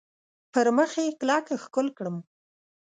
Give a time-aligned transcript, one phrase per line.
[0.53, 2.15] پر مخ یې کلک ښکل کړم.